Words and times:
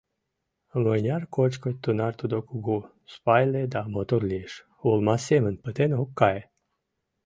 Мыняр 0.83 1.23
кочкыт, 1.35 1.75
тунар 1.83 2.13
тудо 2.21 2.37
кугу, 2.49 2.77
спайле 3.13 3.63
да 3.73 3.81
мотор 3.95 4.21
лиеш: 4.31 4.53
олма 4.87 5.15
семын 5.27 5.55
пытен 5.63 5.91
ок 6.01 6.09
кае. 6.19 6.41